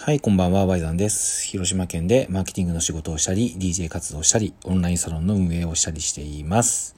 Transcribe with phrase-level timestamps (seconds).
[0.00, 1.44] はい、こんばんは、ワイザンです。
[1.44, 6.94] 広島県でマーケティングの仕事をしたり、DJ 活動したり、オンラインサロンの運営をしたりしています。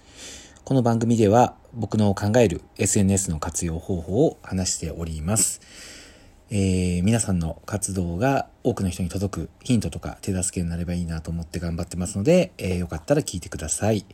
[0.65, 5.63] この番組では僕の考える SNS の活用方法を話しております。
[6.51, 14.05] えー、皆さんの活動が多くの人に届くヒントとか手助けになればいいなと思って頑張ってますので、えー、よかったら聞いてください。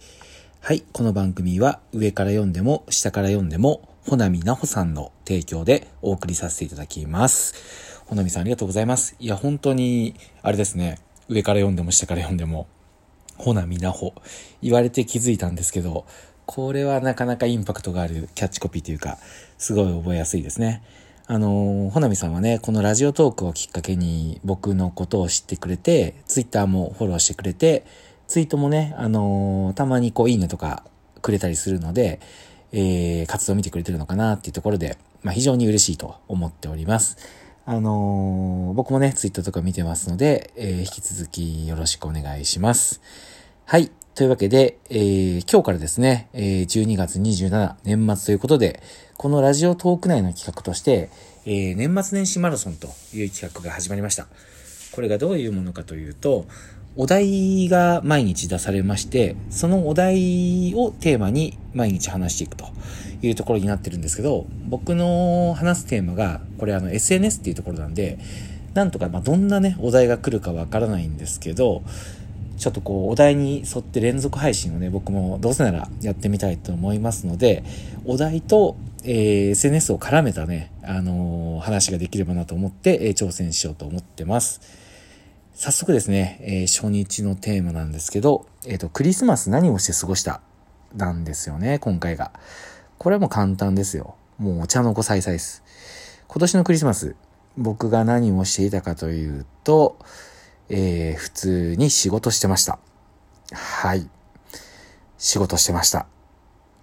[0.60, 7.95] はい、この番組は上から読んでも下から読んでも、ほなみなほさんの提供でお送りさせていただきます。
[8.06, 9.16] ほのみさんありがとうございます。
[9.18, 11.00] いや、本当に、あれですね。
[11.28, 12.68] 上から読んでも下から読んでも、
[13.36, 14.14] ほなみなほ。
[14.62, 16.06] 言われて気づいたんですけど、
[16.46, 19.18] これはなかなかインパクトがあるキャッチコピーというか、
[19.58, 20.84] すごい覚えやすいですね。
[21.26, 27.84] あの、ほなみさんはね、このラジオトークをきっかけに僕のことを知ってくれて、ツイッターもフォローしてくれて、
[28.28, 30.84] ツイートもね、あのたまにこう、いいねとか
[31.22, 32.20] くれたりするので、
[32.70, 37.16] えー、活動を見てくれてるのかなっていうところで、まあ、非常に嬉しいと思っております。
[37.68, 43.00] あのー、僕もね、ツイッターとか見てますので、えー、引き続きよろしくお願いします。
[43.64, 43.90] はい。
[44.14, 48.80] というわけで、えー、今日からですね、えー、12月27年末ということで、
[49.16, 51.10] このラジオトーク内の企画として、
[51.44, 54.28] えー、年末年始マラソンという企画が始まりました。
[54.92, 56.46] これがどういうものかというと、
[56.98, 62.66] お題が毎日出されまして、そのお題をテーマに毎日話していくと
[63.20, 68.18] いうところになってるんですけど、僕の話すテーマが、これあの SNS っていうところなんで、
[68.72, 71.82] なんとか、まあ、どんなね、お題が来るかわからないんですけど、
[72.56, 77.62] ちょっとこう、お題に沿って連続配信をね、僕もどうせならやってみたいと思いますので、
[78.06, 84.85] お題と、えー、SNS を絡めたね、あのー、話ができればなと思って、えー、挑戦しようと思ってます。
[85.58, 90.42] 早速ですね、えー、初日のテーマなんですけど、えっ、と、クリスマス何をして過ごした
[90.94, 92.30] なんですよね、今回が。
[92.98, 94.16] これはもう簡単ですよ。
[94.36, 95.64] もうお茶の子さいさいです。
[96.28, 97.16] 今年のクリスマス、
[97.56, 99.98] 僕が何をしていたかというと、
[100.68, 102.78] えー、普通に仕事してました。
[103.54, 104.06] はい。
[105.16, 106.06] 仕事してました。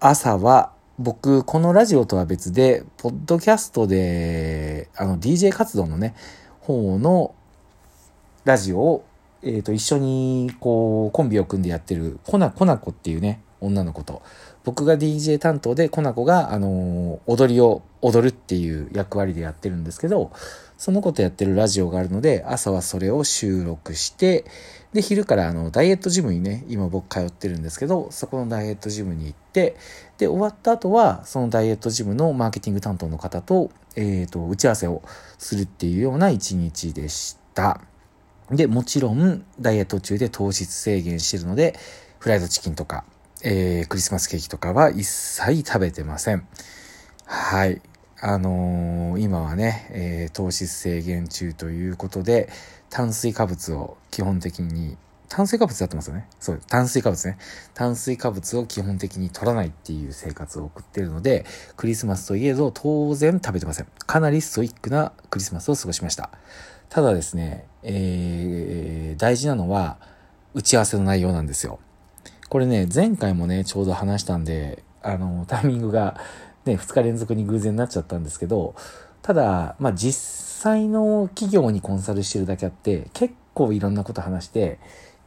[0.00, 6.16] 朝は、僕、このラジオとは別で、ポッドキャストで、あの、DJ 活動のね、
[6.58, 7.36] 方の
[8.44, 9.04] ラジオを、
[9.42, 14.22] えっ、ー、と、一緒に、こう、コンビを組んでやってる、コナ、コナコっていうね、女の子と、
[14.64, 20.30] 僕が DJ 担当で、コナコが、あの、踊りを踊るっていう役割でやってるんですけど、
[20.76, 24.44] そのことやってるラジオがあるので、朝はそれを収録して、
[24.92, 29.76] で、昼からあの、ダイエットジムにね、今僕通ってるんですけど、そこのダイエットジムに行って、
[30.18, 35.02] で、終わった後は、そのダイエットジムのマーケティング担当の方と、えっ、ー、と、打ち合わせを
[35.38, 37.80] するっていうような一日でした。
[38.50, 41.74] で、もちろん、ダイエット中で糖質制限してるので、
[42.18, 43.04] フライドチキンとか、
[43.42, 46.46] えー、クリスマスケーキとかは一切食べてません。
[47.26, 47.80] はい。
[48.20, 52.48] あのー、今はね、えー、糖質制限中ということで、
[52.90, 54.96] 炭水化物を基本的に、
[55.28, 56.28] 炭水化物やってますよね。
[56.38, 57.38] そう、炭水化物ね。
[57.74, 61.44] 炭水化物を基本的に取らないっていう生活を送ってるので、
[61.76, 63.86] クリスマスといえど当然食べてません。
[64.06, 66.30] かなりストイックなクリスマスを過ごしました。
[66.94, 69.98] ただですね、えー、大事なのは、
[70.54, 71.80] 打ち合わせの内容なんですよ。
[72.48, 76.20] これね、前回もね、ちょうど話したんで、あの、タイミングが
[76.64, 78.76] ね、2日連続に偶然になっちゃったんですけど、
[79.22, 84.78] ただ、まあ実際の企業にコンサルしてるだけあって、結構いろんなこと話して、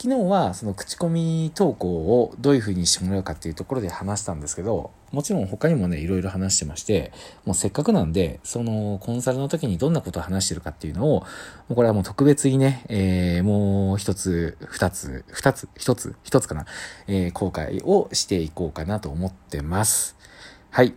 [0.02, 7.14] 昨日はその口コミ投稿をどういう風にしてもらうかっていうところで話したんですけど、もちろん他にもね、いろいろ話してまして、
[7.46, 11.26] もうせっかくなんで、そのコンサルの時にどんなことを話してるかっていうのを、も
[11.72, 16.66] うこれはもう特別にね、えー、もう一つ、二つ、二つ、一つ、一つかな、
[17.08, 20.18] えー、公開をしていこうかなと思ってます。
[20.72, 20.94] はい。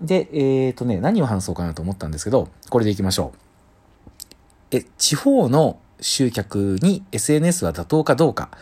[0.00, 4.76] で、えっ、ー、とね、何を話そうかなと思ったんですけど、これでいきましょう。
[4.76, 8.58] え、地方の集客に SNS は妥当かどうかっ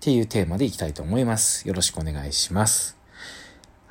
[0.00, 1.66] ていうテーマでいきたいと思います。
[1.66, 3.01] よろしくお願いします。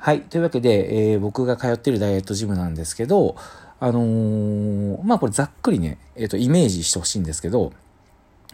[0.04, 0.22] はい。
[0.22, 3.36] というわけで、えー、僕が通ってるダイエットジムなんですけど、
[3.78, 7.72] あのー、まあこれざっくりね、えっ、ー、と、イメージしてほしいんですけど、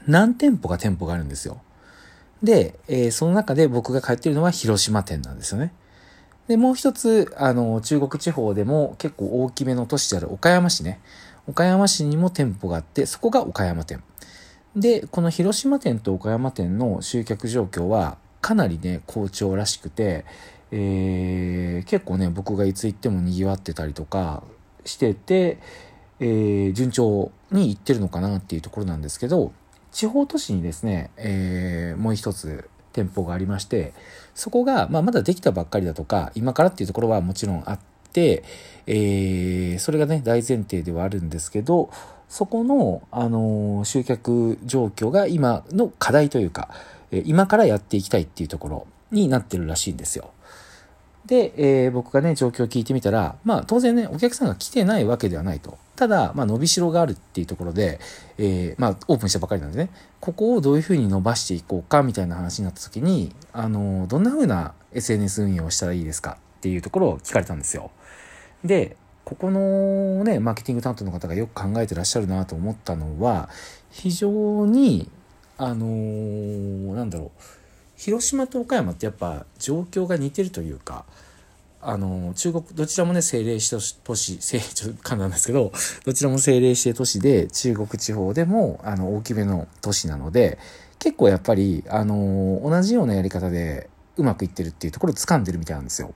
[0.07, 1.63] 何店舗か店舗があるんですよ。
[2.43, 5.73] で、えー、その中で僕が通ってるのは広島店なんですよね。
[6.49, 11.01] で、もう一つ、あの、中国地方でも結構大きめの都市である岡山市ね。
[11.47, 14.03] 岡山市にも店舗があって、そこが岡山店。
[14.77, 20.27] で、この広島店と岡山店の集客状況はかなりね、好調らしくて、
[20.71, 24.43] えー、結構ね、僕がいつ行っても賑わってたりとか
[24.85, 25.59] してて、
[26.21, 29.53] えー、順調に行ってるのかなっていうところなんですけど、
[29.93, 33.95] 地方都市にですね、えー、もう一つ店舗がありまして、
[34.35, 37.79] そこが、まあ、まだできたばっかりだとか、今からっていうところはもちろんあっ
[38.13, 38.45] て、
[38.87, 41.91] えー、それがね、大前提ではあるんですけど、
[42.29, 46.69] そこの、あの集客状況が今の課題というか、
[47.11, 50.31] え今からやっていきたいっていうところになってるらしいんですよ。
[51.29, 55.77] で、えー、僕がね、状況を聞いてみたら、まあ当然ね、お客さんが来てないわけではないと。
[55.95, 58.01] ただ、まあ伸びしろがあるっていうところで、
[58.39, 59.91] えー、まあオープンしたばかりなんでね、
[60.21, 67.91] ここをどういうふうに伸ばしていこうかみたいな話になった時に、あの、どんなふうな SNS 運用をしたらいいですかっていうところを聞かれたんですよ。
[68.65, 68.97] で、
[69.27, 73.51] ここのね、マーケティング担当の方がよく考えてらっしゃるなと思ったのは、
[73.91, 75.11] 非常に、
[75.59, 77.43] あのー、なんだろう、
[77.99, 81.05] 広島と岡山ってやっぱ状況が似てるというか、
[81.83, 85.73] あの中国どちらもね政令指定都市 政ちょっと簡単ですけど
[86.05, 90.59] どちらも政令指定都市で中国地方でもあの大きめの都市なので
[90.99, 96.13] 結構やっぱりあの同じようなやり方でうまくいってるっていうところを掴んでるみたいなんですよ。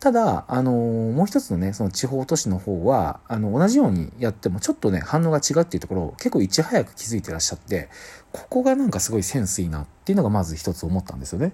[0.00, 7.90] ただ、あのもう一つのね、その地方都市の方は、あの、同じようにやってもちょっとね、反応が違うっていうところを結構いち早く気づいてらっしゃって、
[8.32, 11.52] ここがなんかすごいセンスいいなっていうのがまず一つ思ったんですよね。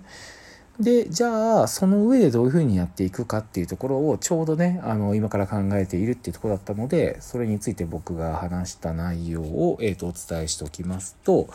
[0.79, 11.49] で、じゃあ、その上でどういうふうにやっていくかっていうところをちょうどね、あの、今から考えているっていうところだったので、それについて僕が話した内容を、えっ、ー、と、お伝えしておきますと、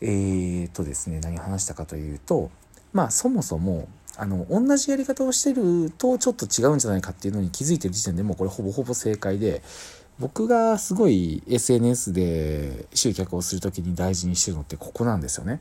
[0.00, 2.50] えっ、ー、とですね、何話したかというと、
[2.92, 9.62] まあ、そもそも、あの、同じやり方をしてるとちょっと違うんじゃないかっていうのに気づいてる時点でもうこれほぼほぼ正解で、
[10.18, 15.60] 僕がすごい SNS で集客をする時に大事にしてるのってここなんですよね。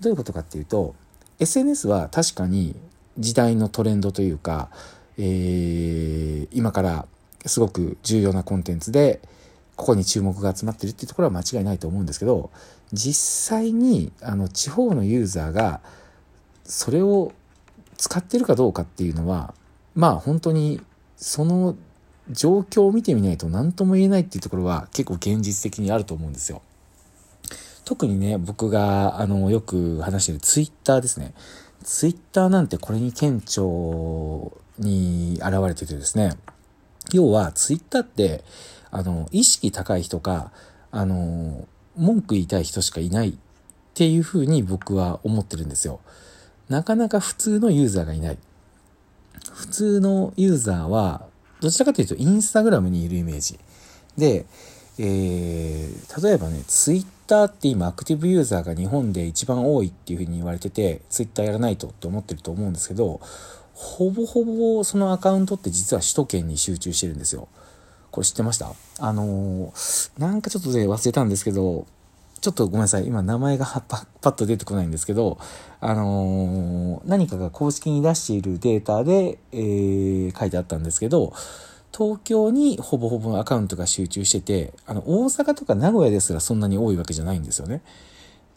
[0.00, 0.94] どういうことかっていうと、
[1.38, 2.74] SNS は確かに
[3.18, 4.68] 時代のトレンドというか、
[5.16, 7.06] えー、今から
[7.46, 9.20] すごく重要なコンテンツで、
[9.76, 12.50] ここに注目が集まってるっていうところは間違いないと思うんですけど、
[12.92, 15.80] 実際にあの地方のユーザーが
[16.64, 17.32] それを
[17.96, 19.54] 使ってるかどうかっていうのは、
[19.94, 20.80] まあ本当に
[21.16, 21.76] その
[22.30, 26.62] 状況を見てみないと何とも言えないっていうところは結構現実的にあると思うんですよ。
[27.84, 31.34] 特にね、僕があのよく話してるツイッターですね。
[31.82, 33.62] ツイッターなんてこれに顕著
[34.78, 36.32] に現れててですね。
[37.12, 38.42] 要はツイッターって
[38.90, 40.50] あの意識高い人か
[40.90, 43.34] あの文句言いたい人しかいないっ
[43.94, 46.00] ていうふうに僕は思ってるんですよ。
[46.68, 48.38] なかなか普通のユーザーがいない。
[49.52, 51.26] 普通のユーザーは、
[51.60, 53.58] どちらかというとインスタグラムにいるイメージ。
[54.16, 54.46] で、
[54.98, 63.20] えー、例えばね、ツイッターって今アクティブユーザーが日本で一番多いっていうふうに言われてて、ツイッターやらないとって思ってると思うんですけど、
[63.74, 67.48] ほぼほぼそのアカウントって実は首都圏に集中してるんですよ。
[68.10, 68.72] これ知ってました？
[69.00, 71.86] あのー、なんかちょっとね、忘れたんですけど、
[72.44, 73.06] ちょっとごめんなさい。
[73.06, 75.38] 今名前がパッと出てこないんですけど、
[75.80, 81.32] あのー、何かが公式に出しているデータで、えー、書いてあったんですけど、
[81.90, 87.80] 東京にほぼほぼアカウントが集中してて、あの、大阪とか名古屋ですらそんなに多いわけじゃないんですよね。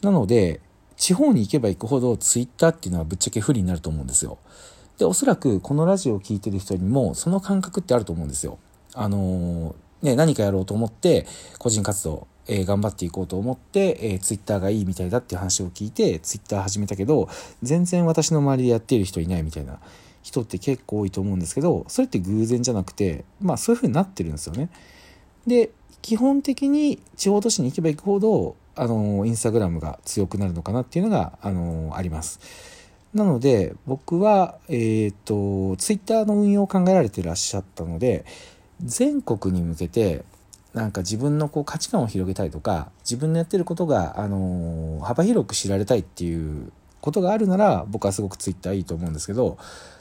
[0.02, 0.60] なので、
[0.98, 4.36] 地方に行けば行くほどツイッターっていうのはぶっちゃけ不利になると思うんですよ。
[4.98, 8.58] で、おそらくこのラジオを聴いてる人にもその感覚ってあると思うんですよ。
[8.92, 11.26] あのー、ね、何かやろうと思って
[11.58, 17.28] 個人活動えー、頑張っていこうと思って、えー、ツイッターがいいみたいだっていう話を聞いて、ツイッター始めたけど、
[17.62, 19.78] 全然私の周りでやっている人いないみたいな
[20.22, 24.70] 人って結構多いと思うんですけど、それって偶然じゃなくて、まあそういう風になってるんですよね。
[25.46, 25.70] で、
[26.02, 32.40] 基本的に地方都市に行けば行くほど、あの、インスタグラムが強くなるのかなっていうのが、あの、あります。
[33.14, 38.24] なので、僕は、えっ、ー、と、ツイッターの運用を考えられてらっしゃったので、
[38.84, 40.24] 全国に向けて、
[40.78, 46.70] なんか自分のこう価値観を広げたいとか自分のやってることが、あの幅広く知られたいっていう
[47.00, 49.58] ことがあるなら僕はすごくツイッターいいと思うんですけど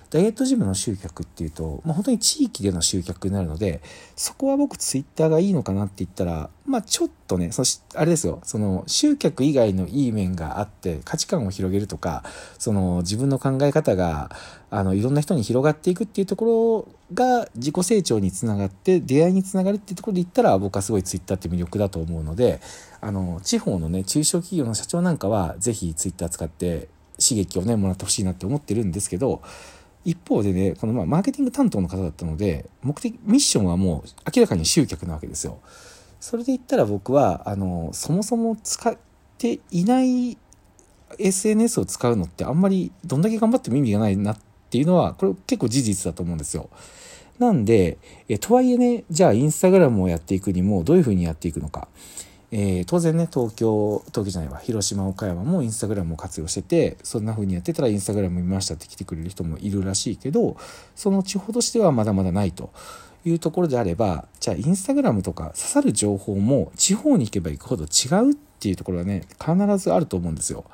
[0.09, 3.81] ダイエットジムの集客っていうと、まあ、本当に地域での集客になるので、
[4.15, 12.23] そこは僕ツイッターがいいのかなって言ったら、まあちょっとね、そし、あれですよ、その集客以外のいい面があって価値観を広げるとか、
[12.57, 14.31] その自分の考え方が、
[14.69, 22.61] あの、いろんな人に広がっていくっていうところが自己成長につながって出会いにつながるっていうところで言ったら僕はすごいツイッターって魅力だと思うので、
[23.01, 26.87] あの、地方のね、中小企業の社長なんかはぜひツイッター使って
[27.19, 29.41] 刺激をね、もらってほしいなって思ってるんですけど、
[30.07, 35.59] 一方でね、このまあマーケティング担当の方だったので、目的、ミッションはもう明らかに集客なわけですよ。
[36.21, 38.97] それで言ったら僕は、あの、そもそも使っ
[39.37, 40.37] ていない
[41.19, 44.37] SNS を使うのってあんまりどんだけ頑張っても意味がないなっ
[44.69, 46.69] ていうのは、これ結構事実だと思うんですよ。
[47.37, 47.97] なんで、
[48.29, 51.89] えとはいえね、じゃあインスタグラムをやっていくにもどういうふうにやっていくのか。
[52.51, 60.55] えー、当然ね東京東京じゃないわ広島岡山もインスタグラムを活用しててそんな風にやってたらインスタグラム見ましたって来てくれる人もいるらしいけど
[60.95, 62.71] その地方としてはまだまだないと
[63.27, 70.65] いうところであれば、じゃあインスタグラムとか刺さる情報も地方に行けば行くほど違うっていうところはね、必ずあると思うんですよ。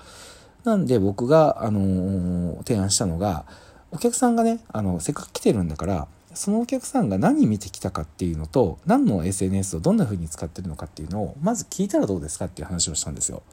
[0.63, 3.45] なんで僕が、あのー、提案したのが、
[3.91, 13.43] お客さんがね、あの、せっかく来てるんだから、そのお客さんが何見てきたかっていうのと、何の SNS をどんな風に使ってるのかっていうのを、まず聞いたらどうですかっていう話をしたんですよ。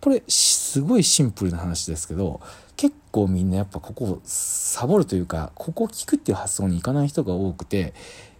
[0.00, 2.40] これ、すごいシンプルな話ですけど、
[2.76, 7.94] 結構みんなやっぱここをサボるというか、ここを聞くっていう発想にいかない人が多くて、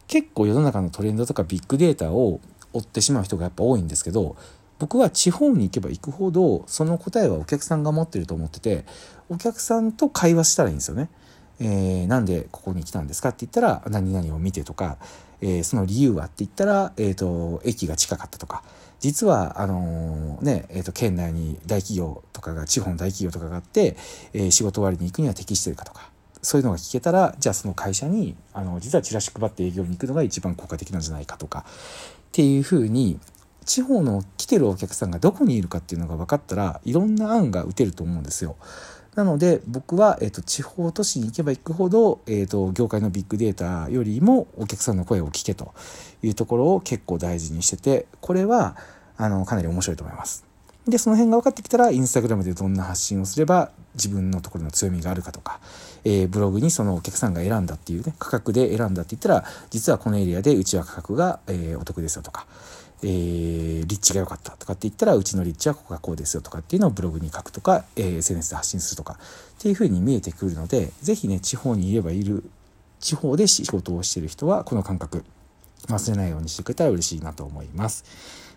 [0.08, 2.40] 結構世の中のトレンドとかビッグデータを
[2.72, 4.36] 追ってしまう人がやっぱ多いんですけど、
[4.78, 8.84] 僕は地方に行けば行くほど、その答えはお客さんが持ってると思ってて、
[9.28, 11.08] お客さんと会話したらいいんですよね。
[11.64, 14.98] えー、なんでここに来たんですかって言ったら、何々を見てとか、
[15.40, 18.64] えー、その理由はって言ったら、えっ、ー、と、駅が近かったとか、
[18.98, 23.96] 実は、あの、ね、えっ、と、県内に大企業とかが、地方の大企業とかがあって、
[24.32, 33.18] え仕事終わりに行くには適してるかとか、そういうのが聞けたら、じゃあその会社に、あの、実はチラシ配って営業に行くのが一番効果的なんじゃないかとか、っていうふうに、
[33.64, 38.56] 地方の来てるお客さんがどこにいるかっていうのが分かったらいろんな案が打てると思うんですよ。
[39.14, 45.74] なので僕は、えーと、地方都市に行けば行くほど、えーと、業界のビッグデータよりもお客さんの声を聞けと
[46.22, 48.76] いうところを結構大事にしててこれは
[49.18, 50.52] あのかなり面白いと思います。
[50.88, 55.60] でその辺が分かってきたらインスタグラムでどんな発信をすれば自分のところの強みがあるかとか、
[56.04, 62.46] えー、ブログにそのお客さんが選んだっていうね価格で選んだって言ったら実はこのエリアでうちは価格が、えー、お得ですよとか
[63.02, 72.44] えー、立地が良かったとかって言ったらうちの立地はここがこうですよとかっていうのをブログに書くとか、えー、SNS で発信するとかっていうふうに見えてくるので是非ね地方にいればいる
[73.00, 75.24] 地方で仕事をしてる人はこの感覚
[75.88, 78.04] 忘れないようにしてくれたら嬉しいなと思います。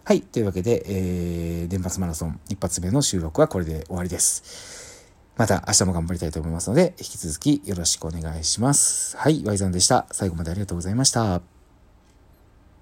[0.04, 0.22] はい。
[0.22, 5.04] というわけで、えー、電波マラソン一発目の収録はこれで終わりです。
[5.36, 9.18] また明日も頑張りたいと思いますので、引き続きよろしくお願いします。
[9.18, 9.44] はい。
[9.44, 10.06] ワイザンでした。
[10.12, 11.54] 最後までありがとうございました。